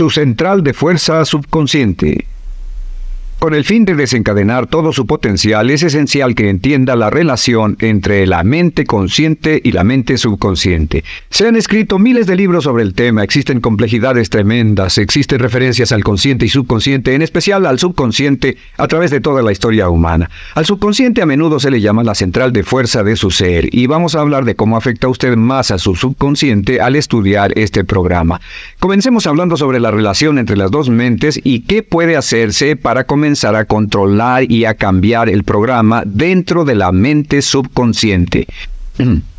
su 0.00 0.08
central 0.08 0.62
de 0.62 0.72
fuerza 0.72 1.22
subconsciente. 1.26 2.24
Con 3.40 3.54
el 3.54 3.64
fin 3.64 3.86
de 3.86 3.94
desencadenar 3.94 4.66
todo 4.66 4.92
su 4.92 5.06
potencial, 5.06 5.70
es 5.70 5.82
esencial 5.82 6.34
que 6.34 6.50
entienda 6.50 6.94
la 6.94 7.08
relación 7.08 7.78
entre 7.80 8.26
la 8.26 8.44
mente 8.44 8.84
consciente 8.84 9.62
y 9.64 9.72
la 9.72 9.82
mente 9.82 10.18
subconsciente. 10.18 11.04
Se 11.30 11.48
han 11.48 11.56
escrito 11.56 11.98
miles 11.98 12.26
de 12.26 12.36
libros 12.36 12.64
sobre 12.64 12.82
el 12.82 12.92
tema, 12.92 13.24
existen 13.24 13.62
complejidades 13.62 14.28
tremendas, 14.28 14.98
existen 14.98 15.38
referencias 15.38 15.90
al 15.90 16.04
consciente 16.04 16.44
y 16.44 16.50
subconsciente, 16.50 17.14
en 17.14 17.22
especial 17.22 17.64
al 17.64 17.78
subconsciente, 17.78 18.58
a 18.76 18.86
través 18.88 19.10
de 19.10 19.22
toda 19.22 19.40
la 19.40 19.52
historia 19.52 19.88
humana. 19.88 20.28
Al 20.54 20.66
subconsciente 20.66 21.22
a 21.22 21.26
menudo 21.26 21.60
se 21.60 21.70
le 21.70 21.80
llama 21.80 22.04
la 22.04 22.14
central 22.14 22.52
de 22.52 22.62
fuerza 22.62 23.02
de 23.04 23.16
su 23.16 23.30
ser, 23.30 23.74
y 23.74 23.86
vamos 23.86 24.16
a 24.16 24.20
hablar 24.20 24.44
de 24.44 24.54
cómo 24.54 24.76
afecta 24.76 25.06
a 25.06 25.10
usted 25.10 25.34
más 25.36 25.70
a 25.70 25.78
su 25.78 25.96
subconsciente 25.96 26.82
al 26.82 26.94
estudiar 26.94 27.58
este 27.58 27.84
programa. 27.84 28.38
Comencemos 28.80 29.26
hablando 29.26 29.56
sobre 29.56 29.80
la 29.80 29.90
relación 29.90 30.38
entre 30.38 30.58
las 30.58 30.70
dos 30.70 30.90
mentes 30.90 31.40
y 31.42 31.60
qué 31.60 31.82
puede 31.82 32.18
hacerse 32.18 32.76
para 32.76 33.04
comenzar 33.04 33.29
a 33.34 33.64
controlar 33.64 34.50
y 34.50 34.64
a 34.64 34.74
cambiar 34.74 35.28
el 35.28 35.44
programa 35.44 36.02
dentro 36.04 36.64
de 36.64 36.74
la 36.74 36.92
mente 36.92 37.42
subconsciente. 37.42 38.46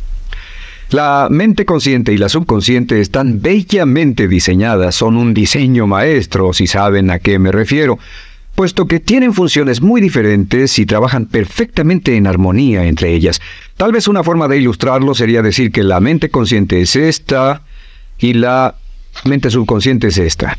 La 0.90 1.28
mente 1.30 1.64
consciente 1.64 2.12
y 2.12 2.18
la 2.18 2.28
subconsciente 2.28 3.00
están 3.00 3.40
bellamente 3.40 4.28
diseñadas, 4.28 4.94
son 4.94 5.16
un 5.16 5.32
diseño 5.32 5.86
maestro, 5.86 6.52
si 6.52 6.66
saben 6.66 7.10
a 7.10 7.18
qué 7.18 7.38
me 7.38 7.50
refiero, 7.50 7.98
puesto 8.54 8.86
que 8.86 9.00
tienen 9.00 9.32
funciones 9.32 9.80
muy 9.80 10.02
diferentes 10.02 10.78
y 10.78 10.84
trabajan 10.84 11.24
perfectamente 11.24 12.14
en 12.16 12.26
armonía 12.26 12.84
entre 12.84 13.14
ellas. 13.14 13.40
Tal 13.78 13.90
vez 13.90 14.06
una 14.06 14.22
forma 14.22 14.48
de 14.48 14.58
ilustrarlo 14.58 15.14
sería 15.14 15.40
decir 15.40 15.72
que 15.72 15.82
la 15.82 15.98
mente 16.00 16.28
consciente 16.28 16.82
es 16.82 16.94
esta 16.94 17.62
y 18.18 18.34
la 18.34 18.74
mente 19.24 19.50
subconsciente 19.50 20.08
es 20.08 20.18
esta. 20.18 20.58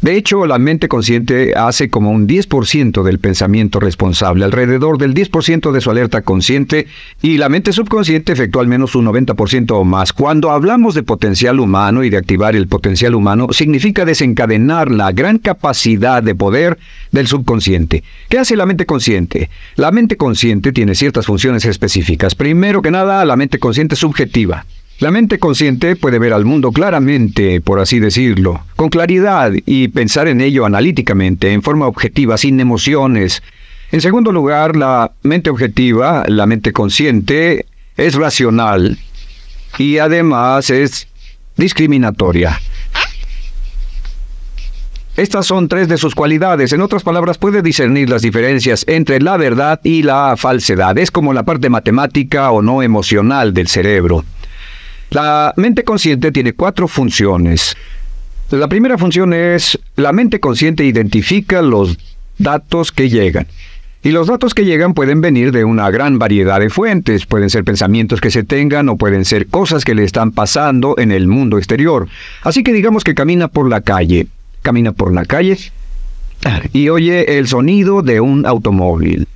De 0.00 0.16
hecho, 0.16 0.46
la 0.46 0.58
mente 0.58 0.86
consciente 0.86 1.54
hace 1.56 1.90
como 1.90 2.12
un 2.12 2.28
10% 2.28 3.02
del 3.02 3.18
pensamiento 3.18 3.80
responsable, 3.80 4.44
alrededor 4.44 4.96
del 4.96 5.12
10% 5.12 5.72
de 5.72 5.80
su 5.80 5.90
alerta 5.90 6.22
consciente, 6.22 6.86
y 7.20 7.36
la 7.38 7.48
mente 7.48 7.72
subconsciente 7.72 8.32
efectúa 8.32 8.62
al 8.62 8.68
menos 8.68 8.94
un 8.94 9.06
90% 9.06 9.72
o 9.72 9.82
más. 9.82 10.12
Cuando 10.12 10.52
hablamos 10.52 10.94
de 10.94 11.02
potencial 11.02 11.58
humano 11.58 12.04
y 12.04 12.10
de 12.10 12.16
activar 12.16 12.54
el 12.54 12.68
potencial 12.68 13.16
humano, 13.16 13.48
significa 13.50 14.04
desencadenar 14.04 14.88
la 14.92 15.10
gran 15.10 15.38
capacidad 15.38 16.22
de 16.22 16.36
poder 16.36 16.78
del 17.10 17.26
subconsciente. 17.26 18.04
¿Qué 18.28 18.38
hace 18.38 18.54
la 18.54 18.66
mente 18.66 18.86
consciente? 18.86 19.50
La 19.74 19.90
mente 19.90 20.16
consciente 20.16 20.70
tiene 20.70 20.94
ciertas 20.94 21.26
funciones 21.26 21.64
específicas. 21.64 22.36
Primero 22.36 22.82
que 22.82 22.92
nada, 22.92 23.24
la 23.24 23.34
mente 23.34 23.58
consciente 23.58 23.96
subjetiva. 23.96 24.64
La 25.00 25.12
mente 25.12 25.38
consciente 25.38 25.94
puede 25.94 26.18
ver 26.18 26.32
al 26.32 26.44
mundo 26.44 26.72
claramente, 26.72 27.60
por 27.60 27.78
así 27.78 28.00
decirlo, 28.00 28.64
con 28.74 28.88
claridad 28.88 29.52
y 29.64 29.86
pensar 29.86 30.26
en 30.26 30.40
ello 30.40 30.66
analíticamente, 30.66 31.52
en 31.52 31.62
forma 31.62 31.86
objetiva, 31.86 32.36
sin 32.36 32.58
emociones. 32.58 33.44
En 33.92 34.00
segundo 34.00 34.32
lugar, 34.32 34.74
la 34.74 35.12
mente 35.22 35.50
objetiva, 35.50 36.24
la 36.26 36.46
mente 36.46 36.72
consciente, 36.72 37.66
es 37.96 38.16
racional 38.16 38.98
y 39.78 39.98
además 39.98 40.68
es 40.70 41.06
discriminatoria. 41.56 42.60
Estas 45.16 45.46
son 45.46 45.68
tres 45.68 45.86
de 45.86 45.96
sus 45.96 46.16
cualidades. 46.16 46.72
En 46.72 46.80
otras 46.80 47.04
palabras, 47.04 47.38
puede 47.38 47.62
discernir 47.62 48.10
las 48.10 48.22
diferencias 48.22 48.84
entre 48.88 49.20
la 49.20 49.36
verdad 49.36 49.80
y 49.84 50.02
la 50.02 50.34
falsedad. 50.36 50.98
Es 50.98 51.12
como 51.12 51.32
la 51.32 51.44
parte 51.44 51.70
matemática 51.70 52.50
o 52.50 52.62
no 52.62 52.82
emocional 52.82 53.54
del 53.54 53.68
cerebro. 53.68 54.24
La 55.10 55.54
mente 55.56 55.84
consciente 55.84 56.32
tiene 56.32 56.52
cuatro 56.52 56.88
funciones. 56.88 57.76
La 58.50 58.68
primera 58.68 58.98
función 58.98 59.32
es, 59.32 59.78
la 59.96 60.12
mente 60.12 60.40
consciente 60.40 60.84
identifica 60.84 61.62
los 61.62 61.98
datos 62.38 62.92
que 62.92 63.08
llegan. 63.08 63.46
Y 64.02 64.10
los 64.10 64.28
datos 64.28 64.54
que 64.54 64.64
llegan 64.64 64.94
pueden 64.94 65.20
venir 65.20 65.50
de 65.50 65.64
una 65.64 65.90
gran 65.90 66.18
variedad 66.18 66.60
de 66.60 66.70
fuentes, 66.70 67.26
pueden 67.26 67.50
ser 67.50 67.64
pensamientos 67.64 68.20
que 68.20 68.30
se 68.30 68.44
tengan 68.44 68.88
o 68.88 68.96
pueden 68.96 69.24
ser 69.24 69.48
cosas 69.48 69.84
que 69.84 69.94
le 69.94 70.04
están 70.04 70.30
pasando 70.30 70.94
en 70.98 71.10
el 71.10 71.26
mundo 71.26 71.58
exterior. 71.58 72.06
Así 72.42 72.62
que 72.62 72.72
digamos 72.72 73.02
que 73.02 73.14
camina 73.14 73.48
por 73.48 73.68
la 73.68 73.80
calle, 73.80 74.28
camina 74.62 74.92
por 74.92 75.12
la 75.12 75.24
calle 75.24 75.58
y 76.72 76.88
oye 76.90 77.38
el 77.38 77.48
sonido 77.48 78.02
de 78.02 78.20
un 78.20 78.46
automóvil. 78.46 79.26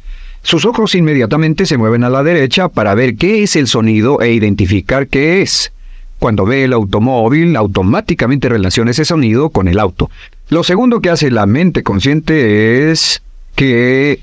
Sus 0.42 0.64
ojos 0.64 0.94
inmediatamente 0.94 1.66
se 1.66 1.78
mueven 1.78 2.04
a 2.04 2.10
la 2.10 2.22
derecha 2.22 2.68
para 2.68 2.94
ver 2.94 3.16
qué 3.16 3.42
es 3.42 3.56
el 3.56 3.68
sonido 3.68 4.20
e 4.20 4.32
identificar 4.32 5.06
qué 5.06 5.40
es. 5.42 5.72
Cuando 6.18 6.44
ve 6.44 6.64
el 6.64 6.72
automóvil, 6.72 7.56
automáticamente 7.56 8.48
relaciona 8.48 8.90
ese 8.90 9.04
sonido 9.04 9.50
con 9.50 9.68
el 9.68 9.78
auto. 9.78 10.10
Lo 10.48 10.64
segundo 10.64 11.00
que 11.00 11.10
hace 11.10 11.30
la 11.30 11.46
mente 11.46 11.82
consciente 11.82 12.90
es 12.90 13.22
que 13.54 14.20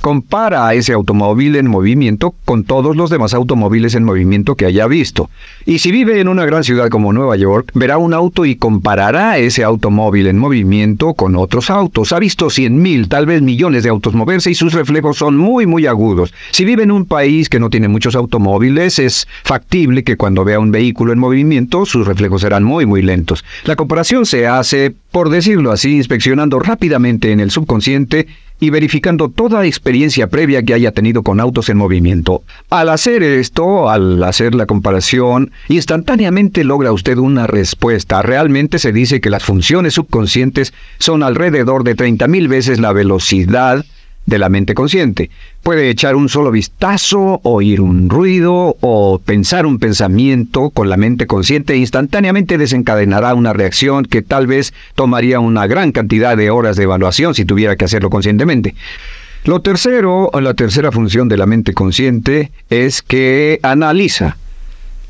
compara 0.00 0.66
a 0.66 0.74
ese 0.74 0.92
automóvil 0.92 1.56
en 1.56 1.66
movimiento 1.66 2.34
con 2.44 2.64
todos 2.64 2.96
los 2.96 3.10
demás 3.10 3.34
automóviles 3.34 3.94
en 3.94 4.04
movimiento 4.04 4.54
que 4.54 4.66
haya 4.66 4.86
visto. 4.86 5.30
Y 5.66 5.78
si 5.78 5.90
vive 5.90 6.20
en 6.20 6.28
una 6.28 6.46
gran 6.46 6.64
ciudad 6.64 6.88
como 6.88 7.12
Nueva 7.12 7.36
York, 7.36 7.70
verá 7.74 7.98
un 7.98 8.14
auto 8.14 8.44
y 8.44 8.56
comparará 8.56 9.38
ese 9.38 9.64
automóvil 9.64 10.26
en 10.26 10.38
movimiento 10.38 11.14
con 11.14 11.36
otros 11.36 11.70
autos. 11.70 12.12
Ha 12.12 12.18
visto 12.18 12.50
cien 12.50 12.80
mil, 12.80 13.08
tal 13.08 13.26
vez 13.26 13.42
millones 13.42 13.82
de 13.82 13.90
autos 13.90 14.14
moverse 14.14 14.50
y 14.50 14.54
sus 14.54 14.72
reflejos 14.72 15.18
son 15.18 15.36
muy, 15.36 15.66
muy 15.66 15.86
agudos. 15.86 16.32
Si 16.50 16.64
vive 16.64 16.82
en 16.82 16.90
un 16.90 17.04
país 17.04 17.48
que 17.48 17.60
no 17.60 17.70
tiene 17.70 17.88
muchos 17.88 18.14
automóviles, 18.14 18.98
es 18.98 19.26
factible 19.44 20.04
que 20.04 20.16
cuando 20.16 20.44
vea 20.44 20.60
un 20.60 20.70
vehículo 20.70 21.12
en 21.12 21.18
movimiento, 21.18 21.86
sus 21.86 22.06
reflejos 22.06 22.42
serán 22.42 22.64
muy, 22.64 22.86
muy 22.86 23.02
lentos. 23.02 23.44
La 23.64 23.76
comparación 23.76 24.26
se 24.26 24.46
hace, 24.46 24.94
por 25.10 25.30
decirlo 25.30 25.72
así, 25.72 25.96
inspeccionando 25.96 26.58
rápidamente 26.60 27.32
en 27.32 27.40
el 27.40 27.50
subconsciente 27.50 28.26
y 28.60 28.70
verificando 28.70 29.28
toda 29.28 29.66
experiencia 29.66 30.28
previa 30.28 30.62
que 30.62 30.74
haya 30.74 30.92
tenido 30.92 31.22
con 31.22 31.40
autos 31.40 31.68
en 31.68 31.76
movimiento. 31.76 32.42
Al 32.70 32.88
hacer 32.88 33.22
esto, 33.22 33.88
al 33.88 34.22
hacer 34.24 34.54
la 34.54 34.66
comparación, 34.66 35.52
instantáneamente 35.68 36.64
logra 36.64 36.92
usted 36.92 37.18
una 37.18 37.46
respuesta. 37.46 38.22
Realmente 38.22 38.78
se 38.78 38.92
dice 38.92 39.20
que 39.20 39.30
las 39.30 39.44
funciones 39.44 39.94
subconscientes 39.94 40.74
son 40.98 41.22
alrededor 41.22 41.84
de 41.84 41.96
30.000 41.96 42.48
veces 42.48 42.80
la 42.80 42.92
velocidad 42.92 43.84
de 44.28 44.38
la 44.38 44.50
mente 44.50 44.74
consciente. 44.74 45.30
Puede 45.62 45.88
echar 45.88 46.14
un 46.14 46.28
solo 46.28 46.50
vistazo, 46.50 47.40
oír 47.44 47.80
un 47.80 48.10
ruido 48.10 48.76
o 48.80 49.18
pensar 49.18 49.64
un 49.64 49.78
pensamiento 49.78 50.68
con 50.70 50.90
la 50.90 50.98
mente 50.98 51.26
consciente 51.26 51.72
e 51.72 51.78
instantáneamente 51.78 52.58
desencadenará 52.58 53.34
una 53.34 53.54
reacción 53.54 54.04
que 54.04 54.20
tal 54.20 54.46
vez 54.46 54.74
tomaría 54.94 55.40
una 55.40 55.66
gran 55.66 55.92
cantidad 55.92 56.36
de 56.36 56.50
horas 56.50 56.76
de 56.76 56.82
evaluación 56.82 57.34
si 57.34 57.46
tuviera 57.46 57.76
que 57.76 57.86
hacerlo 57.86 58.10
conscientemente. 58.10 58.74
Lo 59.44 59.62
tercero, 59.62 60.30
la 60.38 60.52
tercera 60.52 60.92
función 60.92 61.28
de 61.28 61.38
la 61.38 61.46
mente 61.46 61.72
consciente 61.72 62.50
es 62.68 63.00
que 63.00 63.60
analiza 63.62 64.36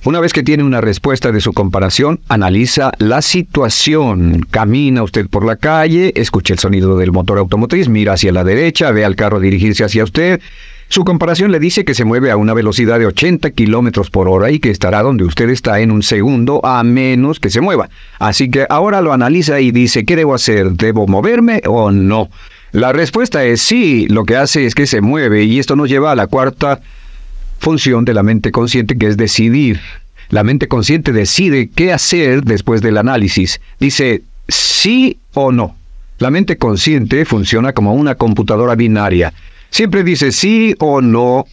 una 0.04 0.20
vez 0.20 0.32
que 0.32 0.44
tiene 0.44 0.62
una 0.62 0.80
respuesta 0.80 1.32
de 1.32 1.40
su 1.40 1.52
comparación, 1.52 2.20
analiza 2.28 2.92
la 2.98 3.20
situación. 3.20 4.46
Camina 4.50 5.02
usted 5.02 5.28
por 5.28 5.44
la 5.44 5.56
calle, 5.56 6.12
escucha 6.14 6.54
el 6.54 6.60
sonido 6.60 6.96
del 6.96 7.10
motor 7.10 7.38
automotriz, 7.38 7.88
mira 7.88 8.12
hacia 8.12 8.32
la 8.32 8.44
derecha, 8.44 8.92
ve 8.92 9.04
al 9.04 9.16
carro 9.16 9.40
dirigirse 9.40 9.84
hacia 9.84 10.04
usted. 10.04 10.40
Su 10.88 11.04
comparación 11.04 11.52
le 11.52 11.58
dice 11.58 11.84
que 11.84 11.94
se 11.94 12.04
mueve 12.04 12.30
a 12.30 12.36
una 12.36 12.54
velocidad 12.54 12.98
de 12.98 13.06
80 13.06 13.50
kilómetros 13.50 14.08
por 14.08 14.28
hora 14.28 14.50
y 14.50 14.60
que 14.60 14.70
estará 14.70 15.02
donde 15.02 15.24
usted 15.24 15.50
está 15.50 15.80
en 15.80 15.90
un 15.90 16.02
segundo 16.02 16.64
a 16.64 16.82
menos 16.84 17.40
que 17.40 17.50
se 17.50 17.60
mueva. 17.60 17.90
Así 18.18 18.50
que 18.50 18.66
ahora 18.70 19.02
lo 19.02 19.12
analiza 19.12 19.60
y 19.60 19.72
dice, 19.72 20.06
¿qué 20.06 20.16
debo 20.16 20.34
hacer? 20.34 20.72
¿Debo 20.72 21.06
moverme 21.06 21.60
o 21.66 21.90
no? 21.90 22.30
La 22.72 22.92
respuesta 22.92 23.44
es 23.44 23.60
sí, 23.60 24.06
lo 24.08 24.24
que 24.24 24.36
hace 24.36 24.64
es 24.64 24.74
que 24.74 24.86
se 24.86 25.00
mueve 25.00 25.44
y 25.44 25.58
esto 25.58 25.74
nos 25.74 25.88
lleva 25.88 26.12
a 26.12 26.16
la 26.16 26.26
cuarta 26.26 26.80
función 27.58 28.04
de 28.04 28.14
la 28.14 28.22
mente 28.22 28.50
consciente 28.50 28.96
que 28.96 29.06
es 29.06 29.16
decidir. 29.16 29.80
La 30.30 30.44
mente 30.44 30.68
consciente 30.68 31.12
decide 31.12 31.70
qué 31.74 31.92
hacer 31.92 32.42
después 32.42 32.82
del 32.82 32.98
análisis. 32.98 33.60
Dice 33.80 34.22
sí 34.48 35.18
o 35.34 35.52
no. 35.52 35.76
La 36.18 36.30
mente 36.30 36.58
consciente 36.58 37.24
funciona 37.24 37.72
como 37.72 37.94
una 37.94 38.16
computadora 38.16 38.74
binaria. 38.74 39.32
Siempre 39.70 40.02
dice 40.02 40.32
sí 40.32 40.74
o 40.78 41.00
no 41.00 41.46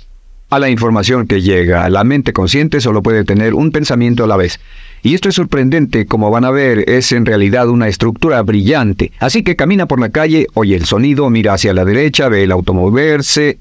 a 0.50 0.60
la 0.60 0.70
información 0.70 1.28
que 1.28 1.42
llega. 1.42 1.90
La 1.90 2.04
mente 2.04 2.34
consciente 2.34 2.82
solo 2.82 3.02
puede 3.04 3.24
tener 3.24 3.54
un 3.54 3.72
pensamiento 3.72 4.24
a 4.24 4.28
la 4.28 4.38
vez. 4.38 4.60
Y 5.04 5.14
esto 5.14 5.30
es 5.30 5.36
sorprendente, 5.36 6.08
como 6.08 6.32
van 6.32 6.46
a 6.46 6.52
ver, 6.52 6.90
es 6.90 7.12
en 7.12 7.26
realidad 7.26 7.70
una 7.70 7.88
estructura 7.88 8.42
brillante. 8.42 9.12
Así 9.20 9.44
que 9.44 9.56
camina 9.56 9.86
por 9.86 10.00
la 10.00 10.10
calle, 10.10 10.48
oye 10.56 10.76
el 10.76 10.86
sonido, 10.86 11.30
mira 11.30 11.54
hacia 11.54 11.74
la 11.74 11.86
derecha, 11.86 12.28
ve 12.28 12.44
el 12.44 12.52
auto 12.52 12.74
moverse, 12.74 13.60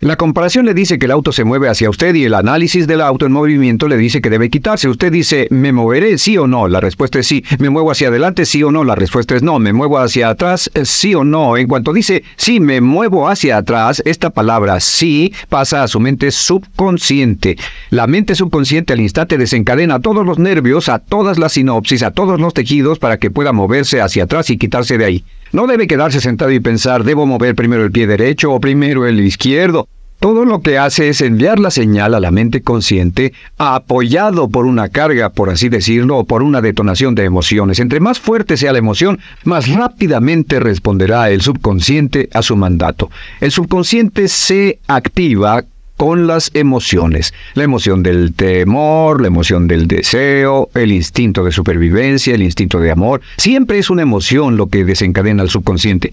La 0.00 0.16
comparación 0.16 0.66
le 0.66 0.74
dice 0.74 0.98
que 0.98 1.06
el 1.06 1.10
auto 1.10 1.32
se 1.32 1.44
mueve 1.44 1.70
hacia 1.70 1.88
usted 1.88 2.14
y 2.14 2.24
el 2.24 2.34
análisis 2.34 2.86
del 2.86 3.00
auto 3.00 3.24
en 3.24 3.32
movimiento 3.32 3.88
le 3.88 3.96
dice 3.96 4.20
que 4.20 4.28
debe 4.28 4.50
quitarse. 4.50 4.90
Usted 4.90 5.10
dice, 5.10 5.48
¿me 5.50 5.72
moveré? 5.72 6.18
Sí 6.18 6.36
o 6.36 6.46
no. 6.46 6.68
La 6.68 6.82
respuesta 6.82 7.18
es 7.18 7.26
sí. 7.26 7.42
¿Me 7.58 7.70
muevo 7.70 7.90
hacia 7.90 8.08
adelante? 8.08 8.44
Sí 8.44 8.62
o 8.62 8.70
no. 8.70 8.84
La 8.84 8.94
respuesta 8.94 9.34
es 9.34 9.42
no. 9.42 9.58
¿Me 9.58 9.72
muevo 9.72 9.98
hacia 9.98 10.28
atrás? 10.28 10.70
Sí 10.84 11.14
o 11.14 11.24
no. 11.24 11.56
En 11.56 11.66
cuanto 11.66 11.94
dice, 11.94 12.24
sí, 12.36 12.60
me 12.60 12.82
muevo 12.82 13.26
hacia 13.26 13.56
atrás, 13.56 14.02
esta 14.04 14.28
palabra 14.28 14.80
sí 14.80 15.32
pasa 15.48 15.82
a 15.82 15.88
su 15.88 15.98
mente 15.98 16.30
subconsciente. 16.30 17.56
La 17.88 18.06
mente 18.06 18.34
subconsciente 18.34 18.92
al 18.92 19.00
instante 19.00 19.38
desencadena 19.38 20.00
todos 20.00 20.26
los 20.26 20.38
nervios, 20.38 20.90
a 20.90 20.98
todas 20.98 21.38
las 21.38 21.52
sinopsis, 21.52 22.02
a 22.02 22.10
todos 22.10 22.38
los 22.38 22.52
tejidos 22.52 22.98
para 22.98 23.16
que 23.16 23.30
pueda 23.30 23.52
moverse 23.52 24.02
hacia 24.02 24.24
atrás 24.24 24.50
y 24.50 24.58
quitarse 24.58 24.98
de 24.98 25.04
ahí. 25.06 25.24
No 25.52 25.66
debe 25.66 25.86
quedarse 25.86 26.20
sentado 26.20 26.50
y 26.50 26.60
pensar, 26.60 27.04
debo 27.04 27.26
mover 27.26 27.54
primero 27.54 27.84
el 27.84 27.92
pie 27.92 28.06
derecho 28.06 28.52
o 28.52 28.60
primero 28.60 29.06
el 29.06 29.20
izquierdo. 29.20 29.88
Todo 30.18 30.46
lo 30.46 30.60
que 30.60 30.78
hace 30.78 31.10
es 31.10 31.20
enviar 31.20 31.58
la 31.58 31.70
señal 31.70 32.14
a 32.14 32.20
la 32.20 32.30
mente 32.30 32.62
consciente, 32.62 33.34
apoyado 33.58 34.48
por 34.48 34.64
una 34.64 34.88
carga, 34.88 35.28
por 35.28 35.50
así 35.50 35.68
decirlo, 35.68 36.16
o 36.16 36.24
por 36.24 36.42
una 36.42 36.62
detonación 36.62 37.14
de 37.14 37.24
emociones. 37.24 37.80
Entre 37.80 38.00
más 38.00 38.18
fuerte 38.18 38.56
sea 38.56 38.72
la 38.72 38.78
emoción, 38.78 39.20
más 39.44 39.68
rápidamente 39.68 40.58
responderá 40.58 41.30
el 41.30 41.42
subconsciente 41.42 42.30
a 42.32 42.40
su 42.40 42.56
mandato. 42.56 43.10
El 43.40 43.52
subconsciente 43.52 44.28
se 44.28 44.78
activa 44.88 45.64
con 45.96 46.26
las 46.26 46.50
emociones. 46.54 47.32
La 47.54 47.64
emoción 47.64 48.02
del 48.02 48.34
temor, 48.34 49.20
la 49.20 49.28
emoción 49.28 49.66
del 49.66 49.88
deseo, 49.88 50.70
el 50.74 50.92
instinto 50.92 51.44
de 51.44 51.52
supervivencia, 51.52 52.34
el 52.34 52.42
instinto 52.42 52.78
de 52.78 52.90
amor. 52.90 53.20
Siempre 53.36 53.78
es 53.78 53.90
una 53.90 54.02
emoción 54.02 54.56
lo 54.56 54.68
que 54.68 54.84
desencadena 54.84 55.42
al 55.42 55.50
subconsciente. 55.50 56.12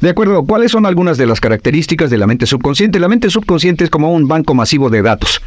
De 0.00 0.10
acuerdo, 0.10 0.44
¿cuáles 0.44 0.70
son 0.70 0.86
algunas 0.86 1.18
de 1.18 1.26
las 1.26 1.40
características 1.40 2.08
de 2.08 2.18
la 2.18 2.26
mente 2.26 2.46
subconsciente? 2.46 3.00
La 3.00 3.08
mente 3.08 3.30
subconsciente 3.30 3.84
es 3.84 3.90
como 3.90 4.12
un 4.12 4.28
banco 4.28 4.54
masivo 4.54 4.90
de 4.90 5.02
datos. 5.02 5.42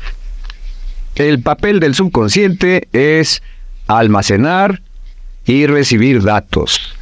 El 1.16 1.42
papel 1.42 1.80
del 1.80 1.95
subconsciente 1.95 2.88
es 2.92 3.42
almacenar 3.88 4.81
y 5.45 5.66
recibir 5.66 6.22
datos. 6.22 6.95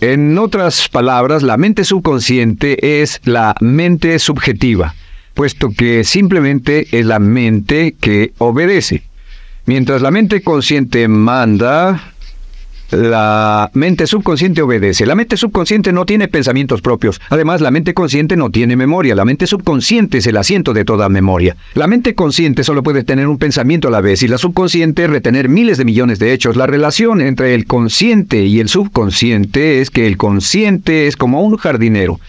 En 0.00 0.38
otras 0.38 0.88
palabras, 0.88 1.42
la 1.42 1.56
mente 1.56 1.82
subconsciente 1.82 3.00
es 3.02 3.20
la 3.24 3.56
mente 3.60 4.20
subjetiva, 4.20 4.94
puesto 5.34 5.70
que 5.70 6.04
simplemente 6.04 6.86
es 6.92 7.04
la 7.04 7.18
mente 7.18 7.96
que 8.00 8.32
obedece. 8.38 9.02
Mientras 9.66 10.00
la 10.00 10.12
mente 10.12 10.40
consciente 10.40 11.08
manda, 11.08 12.12
la 12.90 13.70
mente 13.74 14.06
subconsciente 14.06 14.62
obedece. 14.62 15.04
La 15.04 15.14
mente 15.14 15.36
subconsciente 15.36 15.92
no 15.92 16.06
tiene 16.06 16.28
pensamientos 16.28 16.80
propios. 16.80 17.20
Además, 17.28 17.60
la 17.60 17.70
mente 17.70 17.92
consciente 17.92 18.36
no 18.36 18.50
tiene 18.50 18.76
memoria. 18.76 19.14
La 19.14 19.26
mente 19.26 19.46
subconsciente 19.46 20.18
es 20.18 20.26
el 20.26 20.38
asiento 20.38 20.72
de 20.72 20.84
toda 20.84 21.08
memoria. 21.08 21.56
La 21.74 21.86
mente 21.86 22.14
consciente 22.14 22.64
solo 22.64 22.82
puede 22.82 23.04
tener 23.04 23.28
un 23.28 23.38
pensamiento 23.38 23.88
a 23.88 23.90
la 23.90 24.00
vez 24.00 24.22
y 24.22 24.28
la 24.28 24.38
subconsciente 24.38 25.06
retener 25.06 25.48
miles 25.48 25.76
de 25.76 25.84
millones 25.84 26.18
de 26.18 26.32
hechos. 26.32 26.56
La 26.56 26.66
relación 26.66 27.20
entre 27.20 27.54
el 27.54 27.66
consciente 27.66 28.44
y 28.44 28.60
el 28.60 28.68
subconsciente 28.68 29.80
es 29.80 29.90
que 29.90 30.06
el 30.06 30.16
consciente 30.16 31.06
es 31.06 31.16
como 31.16 31.42
un 31.42 31.56
jardinero 31.56 32.20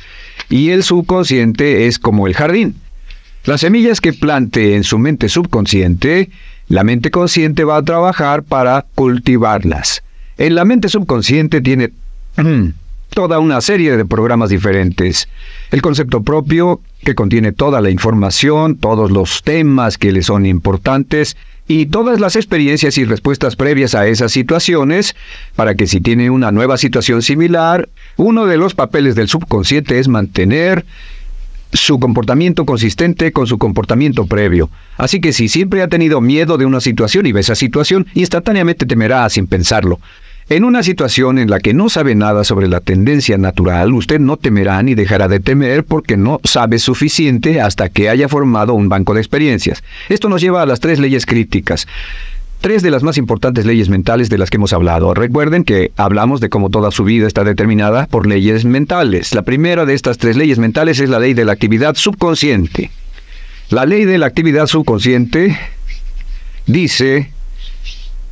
y 0.49 0.69
el 0.69 0.83
subconsciente 0.83 1.87
es 1.87 1.99
como 1.99 2.27
el 2.27 2.35
jardín. 2.35 2.75
Las 3.45 3.61
semillas 3.61 4.01
que 4.01 4.11
plante 4.11 4.75
en 4.75 4.83
su 4.83 4.99
mente 4.99 5.29
subconsciente, 5.29 6.29
la 6.67 6.83
mente 6.83 7.11
consciente 7.11 7.63
va 7.63 7.77
a 7.77 7.83
trabajar 7.83 8.43
para 8.43 8.85
cultivarlas. 8.95 10.03
En 10.39 10.55
la 10.55 10.63
mente 10.63 10.87
subconsciente 10.87 11.59
tiene 11.59 11.91
toda 13.09 13.39
una 13.39 13.59
serie 13.59 13.97
de 13.97 14.05
programas 14.05 14.49
diferentes. 14.49 15.27
El 15.69 15.81
concepto 15.81 16.23
propio, 16.23 16.79
que 17.03 17.13
contiene 17.13 17.51
toda 17.51 17.81
la 17.81 17.89
información, 17.89 18.77
todos 18.77 19.11
los 19.11 19.43
temas 19.43 19.97
que 19.97 20.13
le 20.13 20.21
son 20.21 20.45
importantes 20.45 21.35
y 21.67 21.87
todas 21.87 22.21
las 22.21 22.37
experiencias 22.37 22.97
y 22.97 23.03
respuestas 23.03 23.57
previas 23.57 23.95
a 23.95 24.07
esas 24.07 24.31
situaciones, 24.31 25.13
para 25.57 25.75
que 25.75 25.87
si 25.87 25.99
tiene 25.99 26.29
una 26.29 26.53
nueva 26.53 26.77
situación 26.77 27.21
similar, 27.21 27.89
uno 28.15 28.45
de 28.45 28.55
los 28.55 28.73
papeles 28.73 29.15
del 29.15 29.27
subconsciente 29.27 29.99
es 29.99 30.07
mantener 30.07 30.85
su 31.73 31.99
comportamiento 31.99 32.65
consistente 32.65 33.33
con 33.33 33.45
su 33.45 33.57
comportamiento 33.57 34.25
previo. 34.25 34.69
Así 34.95 35.19
que 35.19 35.33
si 35.33 35.49
siempre 35.49 35.81
ha 35.81 35.89
tenido 35.89 36.21
miedo 36.21 36.57
de 36.57 36.65
una 36.65 36.79
situación 36.79 37.25
y 37.25 37.33
ve 37.33 37.41
esa 37.41 37.55
situación, 37.55 38.07
instantáneamente 38.13 38.85
temerá 38.85 39.29
sin 39.29 39.45
pensarlo. 39.45 39.99
En 40.49 40.63
una 40.63 40.81
situación 40.81 41.37
en 41.37 41.51
la 41.51 41.59
que 41.59 41.75
no 41.75 41.89
sabe 41.89 42.15
nada 42.15 42.43
sobre 42.43 42.67
la 42.67 42.79
tendencia 42.79 43.37
natural, 43.37 43.93
usted 43.93 44.19
no 44.19 44.35
temerá 44.35 44.81
ni 44.81 44.95
dejará 44.95 45.27
de 45.27 45.39
temer 45.39 45.83
porque 45.83 46.17
no 46.17 46.41
sabe 46.43 46.79
suficiente 46.79 47.61
hasta 47.61 47.89
que 47.89 48.09
haya 48.09 48.27
formado 48.27 48.73
un 48.73 48.89
banco 48.89 49.13
de 49.13 49.19
experiencias. 49.19 49.83
Esto 50.09 50.27
nos 50.27 50.41
lleva 50.41 50.63
a 50.63 50.65
las 50.65 50.79
tres 50.79 50.97
leyes 50.97 51.27
críticas. 51.27 51.85
Tres 52.61 52.81
de 52.81 52.89
las 52.89 53.03
más 53.03 53.19
importantes 53.19 53.67
leyes 53.67 53.89
mentales 53.89 54.29
de 54.29 54.39
las 54.39 54.49
que 54.49 54.57
hemos 54.57 54.73
hablado. 54.73 55.13
Recuerden 55.13 55.63
que 55.63 55.91
hablamos 55.97 56.41
de 56.41 56.49
cómo 56.49 56.71
toda 56.71 56.89
su 56.89 57.03
vida 57.03 57.27
está 57.27 57.43
determinada 57.43 58.07
por 58.07 58.25
leyes 58.25 58.65
mentales. 58.65 59.35
La 59.35 59.43
primera 59.43 59.85
de 59.85 59.93
estas 59.93 60.17
tres 60.17 60.35
leyes 60.35 60.57
mentales 60.57 60.99
es 60.99 61.09
la 61.09 61.19
ley 61.19 61.35
de 61.35 61.45
la 61.45 61.51
actividad 61.51 61.93
subconsciente. 61.93 62.89
La 63.69 63.85
ley 63.85 64.03
de 64.03 64.17
la 64.17 64.25
actividad 64.25 64.65
subconsciente 64.65 65.59
dice 66.65 67.29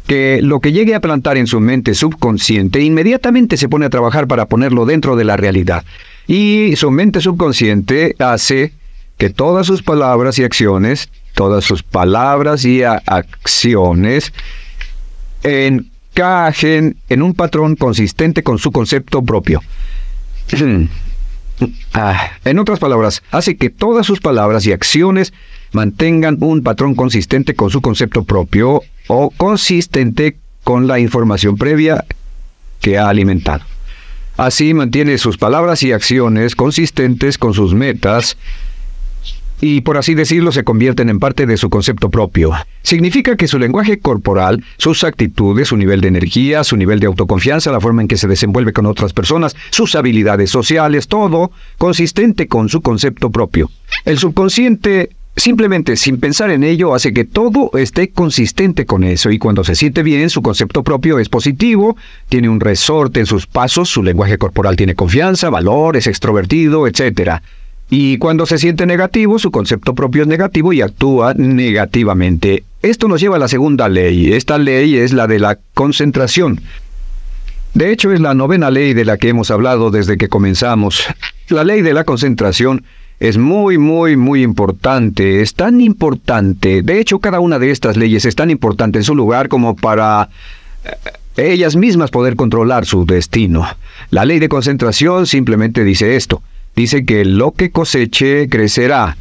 que 0.07 0.39
lo 0.42 0.62
que 0.62 0.71
llegue 0.71 0.95
a 0.95 1.01
plantar 1.01 1.38
en 1.38 1.48
su 1.48 1.59
mente 1.59 1.94
subconsciente 1.94 2.81
inmediatamente 2.81 3.57
se 3.57 3.69
pone 3.69 3.86
a 3.86 3.89
trabajar 3.89 4.27
para 4.27 4.45
ponerlo 4.45 4.86
dentro 4.86 5.15
de 5.15 5.25
la 5.25 5.38
realidad. 5.38 5.83
Y 6.27 6.75
su 6.77 6.89
mente 6.92 7.21
subconsciente 7.21 8.15
hace 8.19 8.74
que 9.18 9.30
todas 9.30 9.68
sus 9.68 9.83
palabras 9.83 10.39
y 10.39 10.44
acciones, 10.44 11.09
todas 11.33 11.65
sus 11.65 11.83
palabras 11.83 12.63
y 12.65 12.83
acciones 12.83 14.33
encajen 15.44 16.98
en 17.09 17.21
un 17.21 17.33
patrón 17.33 17.75
consistente 17.75 18.44
con 18.44 18.57
su 18.57 18.71
concepto 18.71 19.21
propio. 19.24 19.62
Ah, 21.92 22.33
en 22.45 22.59
otras 22.59 22.77
palabras, 22.77 23.24
hace 23.31 23.57
que 23.57 23.71
todas 23.71 24.06
sus 24.06 24.19
palabras 24.19 24.68
y 24.68 24.74
acciones 24.74 25.33
mantengan 25.71 26.38
un 26.39 26.62
patrón 26.62 26.94
consistente 26.94 27.56
con 27.56 27.71
su 27.71 27.81
concepto 27.81 28.25
propio 28.25 28.83
o 29.07 29.31
consistente 29.31 30.38
con 30.63 30.88
la 30.88 31.00
información 31.00 31.57
previa 31.57 32.06
que 32.81 32.98
ha 32.98 33.09
alimentado. 33.09 33.63
Así 34.38 34.74
mantiene 34.74 35.18
sus 35.18 35.38
palabras 35.38 35.81
y 35.81 35.92
acciones 35.92 36.56
consistentes 36.56 37.38
con 37.38 37.54
sus 37.54 37.74
metas 37.74 38.38
y 39.59 39.81
por 39.81 39.98
así 39.98 40.13
decirlo 40.13 40.51
se 40.51 40.63
convierten 40.63 41.09
en 41.09 41.19
parte 41.19 41.45
de 41.45 41.57
su 41.57 41.69
concepto 41.69 42.09
propio. 42.09 42.51
Significa 42.83 43.36
que 43.36 43.48
su 43.48 43.57
lenguaje 43.57 44.00
corporal, 44.00 44.63
sus 44.77 45.04
actitudes, 45.04 45.69
su 45.69 45.77
nivel 45.77 46.01
de 46.01 46.09
energía, 46.09 46.63
su 46.63 46.77
nivel 46.77 47.00
de 47.00 47.07
autoconfianza, 47.07 47.71
la 47.71 47.81
forma 47.81 48.01
en 48.01 48.07
que 48.07 48.18
se 48.18 48.27
desenvuelve 48.27 48.74
con 48.74 48.86
otras 48.86 49.13
personas, 49.13 49.56
sus 49.71 49.95
habilidades 49.95 50.51
sociales, 50.51 51.07
todo 51.07 51.51
consistente 51.77 52.48
con 52.48 52.69
su 52.69 52.81
concepto 52.81 53.31
propio. 53.31 53.71
El 54.06 54.19
subconsciente 54.19 55.09
Simplemente 55.38 55.95
sin 55.98 56.19
pensar 56.19 56.50
en 56.50 56.63
ello 56.63 56.95
hace 56.95 57.13
que 57.13 57.24
todo 57.24 57.69
esté 57.78 58.10
consistente 58.10 58.88
con 58.88 59.04
eso 59.04 59.30
y 59.30 59.38
cuando 59.38 59.63
se 59.63 59.75
siente 59.75 60.01
bien 60.01 60.31
su 60.31 60.42
concepto 60.42 60.84
propio 60.84 61.19
es 61.19 61.30
positivo, 61.30 61.95
tiene 62.28 62.50
un 62.50 62.59
resorte 62.59 63.19
en 63.19 63.28
sus 63.28 63.45
pasos, 63.45 63.88
su 63.88 64.02
lenguaje 64.02 64.40
corporal 64.40 64.76
tiene 64.76 64.95
confianza, 64.95 65.52
valor, 65.52 65.95
es 65.95 66.07
extrovertido, 66.07 66.88
etc. 66.88 67.42
Y 67.88 68.18
cuando 68.18 68.47
se 68.47 68.57
siente 68.57 68.88
negativo, 68.88 69.38
su 69.38 69.52
concepto 69.52 69.94
propio 69.94 70.23
es 70.23 70.28
negativo 70.28 70.73
y 70.73 70.81
actúa 70.81 71.35
negativamente. 71.35 72.64
Esto 72.81 73.07
nos 73.07 73.21
lleva 73.21 73.35
a 73.35 73.40
la 73.40 73.47
segunda 73.47 73.88
ley. 73.90 74.33
Esta 74.33 74.57
ley 74.57 74.95
es 74.95 75.14
la 75.14 75.28
de 75.28 75.38
la 75.38 75.59
concentración. 75.76 76.61
De 77.76 77.92
hecho, 77.92 78.11
es 78.11 78.19
la 78.19 78.33
novena 78.33 78.71
ley 78.71 78.95
de 78.95 79.06
la 79.06 79.18
que 79.18 79.30
hemos 79.30 79.52
hablado 79.52 79.92
desde 79.92 80.18
que 80.18 80.30
comenzamos. 80.30 81.04
La 81.50 81.64
ley 81.64 81.83
de 81.83 81.94
la 81.94 82.06
concentración 82.06 82.83
es 83.19 83.38
muy, 83.38 83.78
muy, 83.78 84.16
muy 84.16 84.44
importante. 84.44 85.42
Es 85.42 85.56
tan 85.56 85.81
importante. 85.81 86.83
De 86.83 87.00
hecho, 87.00 87.19
cada 87.19 87.40
una 87.40 87.59
de 87.59 87.71
estas 87.71 87.97
leyes 87.97 88.26
es 88.26 88.36
tan 88.36 88.52
importante 88.52 89.00
en 89.00 89.04
su 89.04 89.16
lugar 89.16 89.47
como 89.50 89.76
para 89.76 90.30
eh, 91.36 91.52
ellas 91.52 91.76
mismas 91.76 92.12
poder 92.12 92.36
controlar 92.36 92.86
su 92.86 93.06
destino. 93.06 93.66
La 94.12 94.26
ley 94.26 94.40
de 94.40 94.50
concentración 94.50 95.26
simplemente 95.26 95.83
dice 95.83 96.16
esto. 96.16 96.44
Dice 96.76 97.06
que 97.06 97.26
lo 97.26 97.52
que 97.52 97.71
coseche 97.71 98.50
crecerá. 98.50 99.18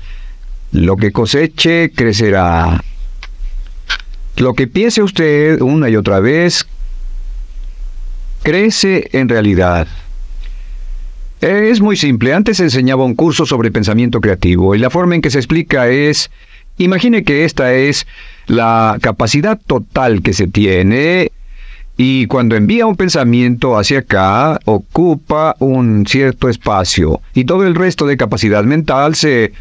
Lo 0.72 0.96
que 0.96 1.10
coseche 1.10 1.90
crecerá. 1.90 2.82
Lo 4.36 4.52
que 4.52 4.66
piense 4.66 5.02
usted 5.02 5.62
una 5.62 5.88
y 5.88 5.96
otra 5.96 6.20
vez 6.20 6.66
crece 8.42 9.08
en 9.12 9.30
realidad. 9.30 9.88
Es 11.40 11.80
muy 11.80 11.96
simple. 11.96 12.32
Antes 12.32 12.60
enseñaba 12.60 13.04
un 13.04 13.14
curso 13.14 13.44
sobre 13.44 13.70
pensamiento 13.70 14.20
creativo 14.20 14.74
y 14.74 14.78
la 14.78 14.90
forma 14.90 15.14
en 15.14 15.20
que 15.20 15.30
se 15.30 15.38
explica 15.38 15.88
es, 15.88 16.30
imagine 16.78 17.24
que 17.24 17.44
esta 17.44 17.74
es 17.74 18.06
la 18.46 18.96
capacidad 19.02 19.60
total 19.66 20.22
que 20.22 20.32
se 20.32 20.46
tiene 20.46 21.30
y 21.98 22.26
cuando 22.26 22.56
envía 22.56 22.86
un 22.86 22.96
pensamiento 22.96 23.78
hacia 23.78 24.00
acá, 24.00 24.60
ocupa 24.64 25.56
un 25.58 26.06
cierto 26.06 26.48
espacio 26.48 27.20
y 27.34 27.44
todo 27.44 27.66
el 27.66 27.74
resto 27.74 28.06
de 28.06 28.16
capacidad 28.16 28.64
mental 28.64 29.14
se... 29.14 29.52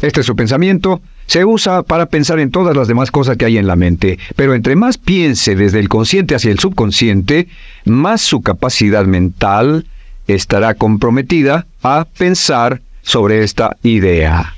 Este 0.00 0.20
es 0.20 0.26
su 0.26 0.36
pensamiento, 0.36 1.02
se 1.26 1.44
usa 1.44 1.82
para 1.82 2.06
pensar 2.06 2.38
en 2.38 2.50
todas 2.50 2.76
las 2.76 2.86
demás 2.86 3.10
cosas 3.10 3.36
que 3.36 3.44
hay 3.44 3.58
en 3.58 3.66
la 3.66 3.76
mente, 3.76 4.18
pero 4.36 4.54
entre 4.54 4.76
más 4.76 4.96
piense 4.96 5.56
desde 5.56 5.80
el 5.80 5.88
consciente 5.88 6.34
hacia 6.34 6.52
el 6.52 6.60
subconsciente, 6.60 7.48
más 7.84 8.20
su 8.20 8.40
capacidad 8.40 9.04
mental 9.06 9.86
estará 10.28 10.74
comprometida 10.74 11.66
a 11.82 12.06
pensar 12.16 12.80
sobre 13.02 13.42
esta 13.42 13.76
idea 13.82 14.54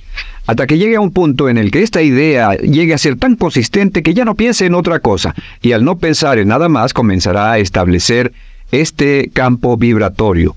hasta 0.50 0.66
que 0.66 0.78
llegue 0.78 0.96
a 0.96 1.00
un 1.00 1.12
punto 1.12 1.48
en 1.48 1.58
el 1.58 1.70
que 1.70 1.84
esta 1.84 2.02
idea 2.02 2.56
llegue 2.56 2.92
a 2.92 2.98
ser 2.98 3.14
tan 3.14 3.36
consistente 3.36 4.02
que 4.02 4.14
ya 4.14 4.24
no 4.24 4.34
piense 4.34 4.66
en 4.66 4.74
otra 4.74 4.98
cosa, 4.98 5.32
y 5.62 5.70
al 5.70 5.84
no 5.84 5.98
pensar 5.98 6.40
en 6.40 6.48
nada 6.48 6.68
más 6.68 6.92
comenzará 6.92 7.52
a 7.52 7.58
establecer 7.58 8.32
este 8.72 9.30
campo 9.32 9.76
vibratorio. 9.76 10.56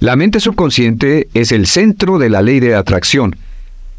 La 0.00 0.16
mente 0.16 0.40
subconsciente 0.40 1.28
es 1.34 1.52
el 1.52 1.66
centro 1.66 2.18
de 2.18 2.30
la 2.30 2.40
ley 2.40 2.60
de 2.60 2.74
atracción, 2.74 3.36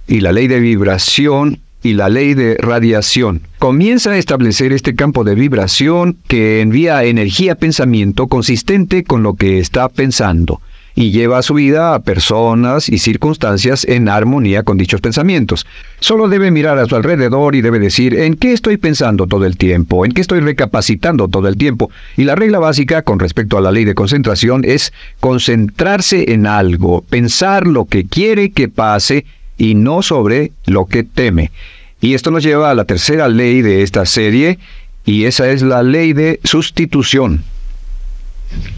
y 0.08 0.22
la 0.22 0.32
ley 0.32 0.48
de 0.48 0.60
vibración 0.60 1.60
y 1.88 1.94
la 1.94 2.10
ley 2.10 2.34
de 2.34 2.58
radiación. 2.60 3.42
Comienza 3.60 4.12
a 4.12 4.18
establecer 4.18 4.74
este 4.74 4.94
campo 4.94 5.24
de 5.24 5.36
vibración 5.36 6.18
que 6.28 6.60
envía 6.60 7.06
energía 7.06 7.56
pensamiento 7.56 8.28
consistente 8.28 9.06
con 9.06 9.24
lo 9.24 9.36
que 9.36 9.60
está 9.60 9.88
pensando 9.88 10.60
y 10.96 11.12
lleva 11.12 11.44
su 11.44 11.54
vida 11.54 11.94
a 11.94 12.00
personas 12.00 12.90
y 12.90 12.98
circunstancias 12.98 13.86
en 13.86 14.10
armonía 14.10 14.64
con 14.64 14.78
dichos 14.78 15.00
pensamientos. 15.00 15.66
Solo 16.00 16.28
debe 16.28 16.52
mirar 16.52 16.78
a 16.80 16.88
su 16.88 16.96
alrededor 16.96 17.56
y 17.56 17.62
debe 17.62 17.80
decir 17.80 18.20
en 18.20 18.36
qué 18.36 18.52
estoy 18.52 18.78
pensando 18.78 19.28
todo 19.28 19.46
el 19.46 19.58
tiempo, 19.58 20.04
en 20.04 20.12
qué 20.12 20.22
estoy 20.22 20.40
recapacitando 20.40 21.28
todo 21.28 21.48
el 21.48 21.56
tiempo. 21.56 21.92
Y 22.18 22.24
la 22.24 22.36
regla 22.36 22.60
básica 22.60 23.04
con 23.04 23.20
respecto 23.20 23.58
a 23.58 23.62
la 23.62 23.72
ley 23.72 23.86
de 23.86 23.94
concentración 23.96 24.66
es 24.66 24.92
concentrarse 25.20 26.34
en 26.34 26.48
algo, 26.48 27.04
pensar 27.04 27.68
lo 27.68 27.86
que 27.86 28.06
quiere 28.06 28.52
que 28.52 28.68
pase 28.68 29.26
y 29.58 29.76
no 29.76 30.02
sobre 30.02 30.52
lo 30.66 30.86
que 30.86 31.04
teme. 31.04 31.52
Y 32.00 32.14
esto 32.14 32.32
nos 32.32 32.44
lleva 32.44 32.70
a 32.70 32.76
la 32.76 32.86
tercera 32.86 33.28
ley 33.28 33.62
de 33.62 33.82
esta 33.82 34.06
serie, 34.06 34.60
y 35.06 35.26
esa 35.26 35.50
es 35.50 35.62
la 35.62 35.84
ley 35.84 36.14
de 36.14 36.40
sustitución. 36.44 37.44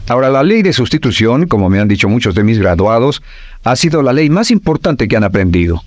Ahora, 0.08 0.30
la 0.30 0.44
ley 0.44 0.62
de 0.62 0.74
sustitución, 0.74 1.48
como 1.48 1.70
me 1.70 1.80
han 1.80 1.88
dicho 1.88 2.10
muchos 2.10 2.34
de 2.36 2.44
mis 2.44 2.60
graduados, 2.60 3.22
ha 3.64 3.76
sido 3.76 4.02
la 4.02 4.14
ley 4.14 4.30
más 4.30 4.52
importante 4.52 5.08
que 5.08 5.18
han 5.18 5.24
aprendido. 5.24 5.84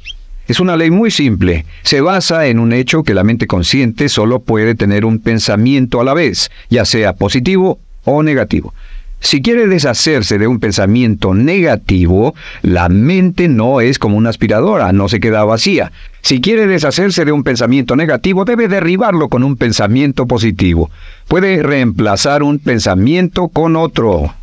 Es 0.48 0.60
una 0.60 0.76
ley 0.76 0.90
muy 0.90 1.10
simple. 1.10 1.64
Se 1.82 2.00
basa 2.00 2.46
en 2.46 2.58
un 2.58 2.72
hecho 2.72 3.04
que 3.04 3.14
la 3.14 3.24
mente 3.24 3.46
consciente 3.46 4.08
solo 4.08 4.40
puede 4.40 4.74
tener 4.74 5.04
un 5.04 5.18
pensamiento 5.18 6.00
a 6.00 6.04
la 6.04 6.14
vez, 6.14 6.50
ya 6.68 6.84
sea 6.84 7.14
positivo 7.14 7.78
o 8.04 8.22
negativo. 8.22 8.74
Si 9.23 9.41
quiere 9.41 9.69
deshacerse 9.69 10.37
de 10.37 10.49
un 10.49 10.59
pensamiento 10.59 11.33
negativo, 11.33 12.35
la 12.62 12.88
mente 12.88 13.47
no 13.47 13.81
es 13.81 14.00
como 14.00 14.17
una 14.17 14.31
aspiradora, 14.31 14.93
no 14.93 15.09
se 15.09 15.21
queda 15.21 15.45
vacía. 15.45 15.93
Si 16.23 16.41
quiere 16.41 16.67
deshacerse 16.67 17.25
de 17.25 17.31
un 17.31 17.45
pensamiento 17.45 17.95
negativo, 17.95 18.45
debe 18.45 18.67
derribarlo 18.67 19.29
con 19.29 19.45
un 19.45 19.57
pensamiento 19.57 20.26
positivo. 20.26 20.91
Puede 21.29 21.62
reemplazar 21.62 22.43
un 22.43 22.59
pensamiento 22.59 23.47
con 23.47 23.76
otro. 23.76 24.35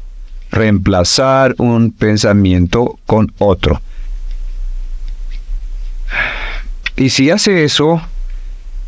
Reemplazar 0.49 1.55
un 1.57 1.91
pensamiento 1.91 2.97
con 3.05 3.33
otro. 3.37 3.81
Y 6.95 7.09
si 7.09 7.29
hace 7.29 7.65
eso 7.65 8.01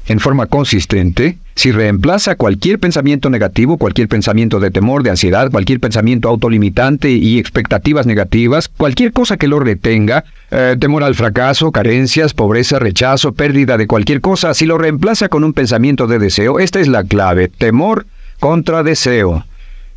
en 0.07 0.21
forma 0.21 0.45
consistente, 0.45 1.37
si 1.61 1.71
reemplaza 1.71 2.37
cualquier 2.37 2.79
pensamiento 2.79 3.29
negativo, 3.29 3.77
cualquier 3.77 4.07
pensamiento 4.07 4.59
de 4.59 4.71
temor, 4.71 5.03
de 5.03 5.11
ansiedad, 5.11 5.51
cualquier 5.51 5.79
pensamiento 5.79 6.27
autolimitante 6.27 7.11
y 7.11 7.37
expectativas 7.37 8.07
negativas, 8.07 8.67
cualquier 8.67 9.13
cosa 9.13 9.37
que 9.37 9.47
lo 9.47 9.59
retenga, 9.59 10.25
eh, 10.49 10.75
temor 10.79 11.03
al 11.03 11.13
fracaso, 11.13 11.71
carencias, 11.71 12.33
pobreza, 12.33 12.79
rechazo, 12.79 13.33
pérdida 13.33 13.77
de 13.77 13.85
cualquier 13.85 14.21
cosa, 14.21 14.55
si 14.55 14.65
lo 14.65 14.79
reemplaza 14.79 15.29
con 15.29 15.43
un 15.43 15.53
pensamiento 15.53 16.07
de 16.07 16.17
deseo, 16.17 16.57
esta 16.57 16.79
es 16.79 16.87
la 16.87 17.03
clave, 17.03 17.47
temor 17.47 18.07
contra 18.39 18.81
deseo. 18.81 19.45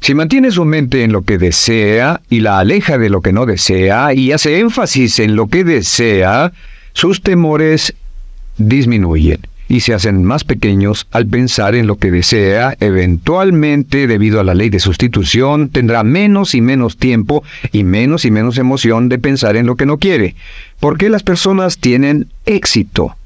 Si 0.00 0.14
mantiene 0.14 0.50
su 0.50 0.66
mente 0.66 1.02
en 1.02 1.12
lo 1.12 1.22
que 1.22 1.38
desea 1.38 2.20
y 2.28 2.40
la 2.40 2.58
aleja 2.58 2.98
de 2.98 3.08
lo 3.08 3.22
que 3.22 3.32
no 3.32 3.46
desea 3.46 4.12
y 4.12 4.32
hace 4.32 4.58
énfasis 4.60 5.18
en 5.18 5.34
lo 5.34 5.46
que 5.46 5.64
desea, 5.64 6.52
sus 6.92 7.22
temores 7.22 7.94
disminuyen 8.58 9.40
y 9.74 9.80
se 9.80 9.92
hacen 9.92 10.22
más 10.22 10.44
pequeños 10.44 11.08
al 11.10 11.26
pensar 11.26 11.74
en 11.74 11.88
lo 11.88 11.96
que 11.96 12.12
desea, 12.12 12.76
eventualmente, 12.78 14.06
debido 14.06 14.38
a 14.38 14.44
la 14.44 14.54
ley 14.54 14.70
de 14.70 14.78
sustitución, 14.78 15.68
tendrá 15.68 16.04
menos 16.04 16.54
y 16.54 16.60
menos 16.60 16.96
tiempo 16.96 17.42
y 17.72 17.82
menos 17.82 18.24
y 18.24 18.30
menos 18.30 18.56
emoción 18.56 19.08
de 19.08 19.18
pensar 19.18 19.56
en 19.56 19.66
lo 19.66 19.74
que 19.74 19.84
no 19.84 19.98
quiere. 19.98 20.36
¿Por 20.78 20.96
qué 20.96 21.08
las 21.08 21.24
personas 21.24 21.78
tienen 21.78 22.28
éxito? 22.46 23.16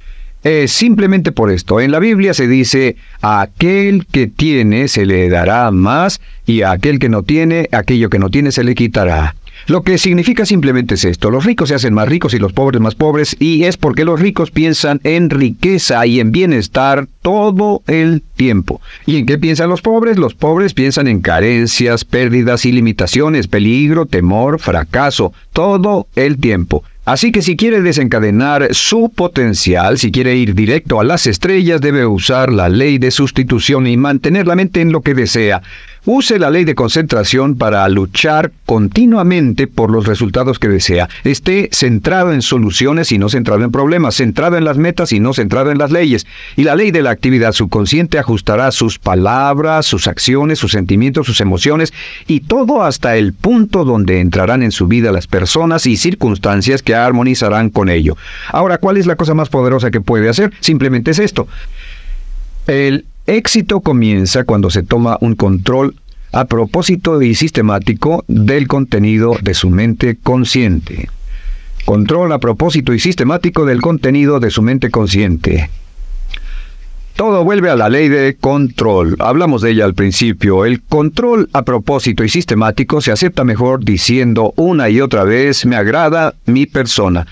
Simplemente 0.69 1.33
por 1.33 1.51
esto. 1.51 1.81
En 1.81 1.91
la 1.91 1.99
Biblia 1.99 2.33
se 2.33 2.49
dice, 2.49 2.97
a 3.21 3.43
aquel 3.43 4.07
que 4.07 4.27
tiene 4.27 4.89
se 4.89 5.05
le 5.05 5.29
dará 5.29 5.71
más 5.71 6.23
y 6.47 6.63
a 6.63 6.71
aquel 6.71 6.99
que 6.99 7.11
no 7.11 7.25
tiene, 7.25 7.69
aquello 7.73 8.09
que 8.09 8.19
no 8.19 8.31
tiene 8.31 8.53
se 8.53 8.65
le 8.65 8.75
quitará. 8.75 9.35
Lo 9.67 9.83
que 9.83 9.99
significa 9.99 10.47
simplemente 10.47 10.95
es 10.95 11.05
esto, 11.05 11.31
los 11.31 11.45
ricos 11.45 11.69
se 11.69 11.75
hacen 11.75 11.95
más 11.95 12.09
ricos 12.09 12.33
y 12.35 12.39
los 12.39 12.53
pobres 12.53 12.81
más 12.81 12.95
pobres 12.95 13.37
y 13.39 13.65
es 13.65 13.77
porque 13.77 14.05
los 14.05 14.21
ricos 14.21 14.51
piensan 14.51 15.01
en 15.05 15.31
riqueza 15.31 16.07
y 16.07 16.21
en 16.21 16.33
bienestar 16.33 17.07
todo 17.23 17.83
el 17.87 18.23
tiempo. 18.37 18.81
¿Y 19.05 19.17
en 19.17 19.27
qué 19.27 19.37
piensan 19.39 19.69
los 19.69 19.83
pobres? 19.83 20.17
Los 20.17 20.35
pobres 20.35 20.73
piensan 20.75 21.09
en 21.09 21.21
carencias, 21.21 22.05
pérdidas 22.05 22.65
y 22.65 22.73
limitaciones, 22.73 23.49
peligro, 23.49 24.07
temor, 24.07 24.59
fracaso, 24.59 25.33
todo 25.53 26.07
el 26.15 26.39
tiempo. 26.39 26.83
Así 27.09 27.33
que 27.33 27.41
si 27.41 27.57
quiere 27.57 27.81
desencadenar 27.81 28.69
su 28.73 29.09
potencial, 29.09 29.97
si 29.97 30.13
quiere 30.13 30.37
ir 30.37 30.55
directo 30.55 31.01
a 31.01 31.05
las 31.05 31.27
estrellas, 31.27 31.81
debe 31.81 32.05
usar 32.05 32.53
la 32.53 32.69
ley 32.69 32.99
de 32.99 33.11
sustitución 33.11 33.87
y 33.87 33.97
mantener 33.97 34.47
la 34.47 34.57
mente 34.57 34.83
en 34.83 34.93
lo 34.93 35.01
que 35.01 35.15
desea. 35.15 35.63
Use 36.05 36.39
la 36.39 36.51
ley 36.51 36.65
de 36.65 36.75
concentración 36.75 37.57
para 37.57 37.89
luchar 37.89 38.53
continuamente 38.67 39.67
por 39.67 39.91
los 39.91 40.07
resultados 40.07 40.59
que 40.59 40.69
desea. 40.69 41.09
Esté 41.25 41.69
centrado 41.73 42.33
en 42.33 42.43
soluciones 42.43 43.13
y 43.13 43.19
no 43.19 43.29
centrado 43.29 43.65
en 43.65 43.73
problemas, 43.73 44.17
centrado 44.17 44.57
en 44.57 44.65
las 44.65 44.79
metas 44.79 45.13
y 45.13 45.21
no 45.21 45.35
centrado 45.35 45.71
en 45.71 45.79
las 45.79 45.91
leyes. 45.91 46.27
Y 46.57 46.65
la 46.65 46.77
ley 46.77 46.91
de 46.91 47.03
la 47.03 47.11
actividad 47.11 47.53
subconsciente 47.53 48.19
ajustará 48.19 48.71
sus 48.71 48.99
palabras, 48.99 49.87
sus 49.87 50.07
acciones, 50.07 50.59
sus 50.59 50.73
sentimientos, 50.73 51.27
sus 51.27 51.41
emociones 51.41 51.93
y 52.27 52.41
todo 52.41 52.83
hasta 52.83 53.17
el 53.17 53.33
punto 53.33 53.85
donde 53.85 54.21
entrarán 54.21 54.63
en 54.63 54.73
su 54.73 54.87
vida 54.87 55.13
las 55.13 55.27
personas 55.27 55.87
y 55.87 55.97
circunstancias 55.97 56.83
que 56.83 56.95
armonizarán 56.95 57.71
con 57.71 57.89
ello. 57.89 58.17
Ahora, 58.51 58.79
¿cuál 58.79 58.97
es 58.97 59.07
la 59.07 59.17
cosa 59.17 59.35
más 59.35 59.49
poderosa 59.49 59.91
que 59.91 60.01
puede 60.01 60.29
hacer? 60.29 60.53
Simplemente 60.61 61.11
es 61.11 61.19
esto. 61.19 61.49
El 62.67 63.07
éxito 63.29 63.81
comienza 63.81 64.45
cuando 64.45 64.71
se 64.71 64.83
toma 64.83 65.19
un 65.21 65.35
control 65.35 65.95
a 66.33 66.47
propósito 66.47 67.21
y 67.21 67.35
sistemático 67.35 68.25
del 68.27 68.67
contenido 68.67 69.37
de 69.43 69.55
su 69.55 69.69
mente 69.71 70.17
consciente. 70.17 71.09
Control 71.85 72.33
a 72.33 72.39
propósito 72.39 72.95
y 72.95 72.99
sistemático 72.99 73.67
del 73.67 73.81
contenido 73.81 74.41
de 74.41 74.51
su 74.51 74.63
mente 74.63 74.91
consciente. 74.91 75.71
Todo 77.17 77.45
vuelve 77.45 77.69
a 77.69 77.77
la 77.77 77.89
ley 77.89 78.09
de 78.09 78.37
control. 78.37 79.17
Hablamos 79.19 79.61
de 79.63 79.73
ella 79.73 79.85
al 79.85 79.95
principio. 79.95 80.65
El 80.65 80.81
control 80.83 81.51
a 81.53 81.63
propósito 81.63 82.25
y 82.25 82.29
sistemático 82.29 83.01
se 83.01 83.13
acepta 83.13 83.45
mejor 83.45 83.85
diciendo 83.85 84.55
una 84.57 84.89
y 84.89 85.01
otra 85.01 85.25
vez 85.25 85.67
me 85.67 85.77
agrada 85.77 86.35
mi 86.47 86.67
persona. 86.67 87.27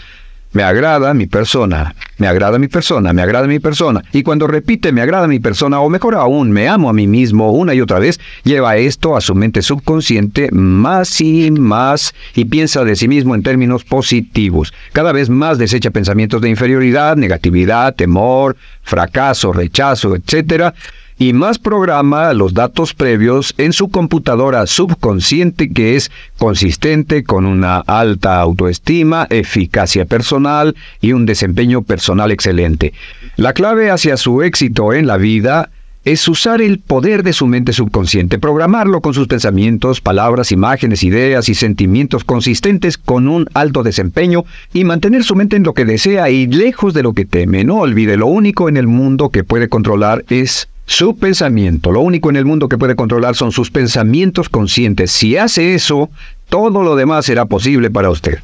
Me 0.57 0.63
agrada 0.63 1.13
mi 1.13 1.27
persona, 1.27 1.95
me 2.17 2.27
agrada 2.27 2.59
mi 2.59 2.67
persona, 2.67 3.13
me 3.13 3.21
agrada 3.21 3.47
mi 3.47 3.59
persona. 3.59 4.03
Y 4.11 4.23
cuando 4.23 4.47
repite 4.47 4.91
me 4.91 5.03
agrada 5.03 5.27
mi 5.27 5.39
persona, 5.39 5.81
o 5.81 5.91
mejor 5.91 6.15
aún, 6.15 6.51
me 6.51 6.67
amo 6.67 6.89
a 6.89 6.95
mí 6.95 7.07
mismo 7.07 7.53
una 7.53 7.75
y 7.75 7.83
otra 7.83 7.99
vez, 7.99 8.19
lleva 8.43 8.79
esto 8.79 9.19
a 9.19 9.21
su 9.21 9.35
mente 9.35 9.61
subconsciente 9.61 10.49
más 10.53 11.21
y 11.21 11.51
más 11.51 12.15
y 12.35 12.47
piensa 12.47 12.85
de 12.85 12.97
sí 12.97 13.07
mismo 13.07 13.35
en 13.35 13.43
términos 13.43 13.85
positivos. 13.85 14.73
Cada 14.93 15.13
vez 15.13 15.29
más 15.29 15.59
desecha 15.59 15.91
pensamientos 15.91 16.41
de 16.41 16.49
inferioridad, 16.49 17.19
negatividad, 17.19 17.95
temor, 17.95 18.57
fracaso, 18.83 19.53
rechazo, 19.53 20.17
etc 20.17 20.73
y 21.19 21.33
más 21.33 21.59
programa 21.59 22.33
los 22.33 22.55
datos 22.55 22.95
previos 22.95 23.55
en 23.59 23.73
su 23.73 23.89
computadora 23.89 24.67
subconsciente 24.67 25.71
que 25.71 25.97
es 25.97 26.11
consistente 26.39 27.25
con 27.25 27.47
una 27.47 27.79
alta 27.79 28.41
autoestima, 28.41 29.27
eficacia 29.31 30.05
personal 30.05 30.77
y 31.01 31.13
un 31.13 31.25
desempeño 31.27 31.83
personal 31.83 32.31
excelente. 32.31 32.93
La 33.37 33.53
clave 33.53 33.91
hacia 33.91 34.17
su 34.17 34.43
éxito 34.43 34.93
en 34.93 35.07
la 35.07 35.17
vida 35.17 35.71
es 36.05 36.29
usar 36.29 36.63
el 36.63 36.79
poder 36.79 37.25
de 37.25 37.33
su 37.33 37.49
mente 37.49 37.73
subconsciente, 37.73 38.39
programarlo 38.39 39.01
con 39.01 39.13
sus 39.13 39.27
pensamientos, 39.27 40.01
palabras, 40.01 40.53
imágenes, 40.53 41.03
ideas 41.03 41.49
y 41.49 41.57
sentimientos 41.57 42.23
consistentes 42.23 42.97
con 42.97 43.27
un 43.27 43.49
alto 43.55 43.83
desempeño 43.83 44.45
y 44.73 44.85
mantener 44.85 45.25
su 45.25 45.35
mente 45.35 45.57
en 45.57 45.65
lo 45.65 45.75
que 45.75 45.85
desea 45.85 46.31
y 46.31 46.47
lejos 46.47 46.95
de 46.95 47.03
lo 47.03 47.13
que 47.13 47.25
teme. 47.25 47.65
No 47.65 47.79
olvide, 47.79 48.17
lo 48.17 48.29
único 48.29 48.69
en 48.69 48.77
el 48.77 48.87
mundo 48.87 49.31
que 49.31 49.43
puede 49.43 49.69
controlar 49.69 50.25
es 50.29 50.69
Su 50.87 51.17
pensamiento, 51.17 51.93
lo 51.93 52.01
único 52.01 52.31
en 52.31 52.37
el 52.37 52.45
mundo 52.45 52.69
que 52.69 52.79
puede 52.79 52.97
controlar 52.97 53.35
son 53.35 53.53
sus 53.53 53.71
pensamientos 53.71 54.49
conscientes. 54.49 55.11
Si 55.11 55.37
hace 55.37 55.75
eso, 55.75 56.11
todo 56.49 56.83
lo 56.83 56.97
demás 56.97 57.27
será 57.27 57.45
posible 57.45 57.91
para 57.91 58.11
usted. 58.11 58.39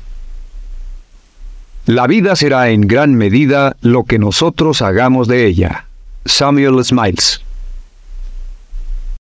La 1.87 2.07
vida 2.07 2.37
será 2.37 2.71
en 2.71 2.83
gran 2.83 3.15
medida 3.15 3.77
lo 3.81 4.05
que 4.05 4.19
nosotros 4.19 4.83
hagamos 4.83 5.29
de 5.29 5.47
ella. 5.47 5.87
Samuel 6.25 6.85
Smiles 6.85 7.43